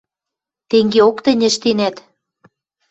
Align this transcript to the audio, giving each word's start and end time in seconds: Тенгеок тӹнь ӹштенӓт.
Тенгеок 0.69 1.17
тӹнь 1.23 1.41
ӹштенӓт. 1.49 1.95